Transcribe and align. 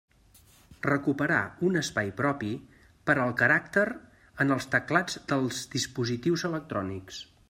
Recuperar 0.85 1.41
un 1.67 1.77
espai 1.81 2.09
propi 2.21 2.49
per 3.09 3.15
al 3.25 3.35
caràcter 3.43 3.85
en 4.47 4.55
els 4.57 4.67
teclats 4.77 5.21
dels 5.33 5.61
dispositius 5.77 6.47
electrònics. 6.51 7.21